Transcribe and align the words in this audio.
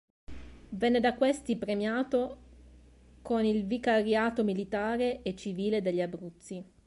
Venne 0.69 0.99
da 0.99 1.13
questi 1.13 1.57
premiato 1.57 2.39
con 3.21 3.45
il 3.45 3.67
vicariato 3.67 4.43
militare 4.43 5.21
e 5.21 5.35
civile 5.35 5.83
degli 5.83 6.01
Abruzzi. 6.01 6.65